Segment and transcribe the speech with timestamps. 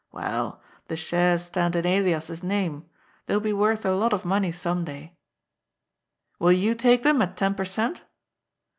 [0.11, 2.89] Well, the shares stand in Elias's name.
[3.27, 5.15] They will be worth a lot of money some day.""
[6.39, 8.03] Will you take them at ten per cent